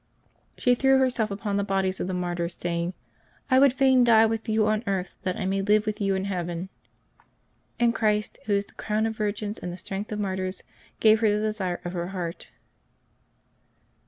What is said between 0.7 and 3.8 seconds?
threw herself upon the bodies of the martyrs, saying, "I would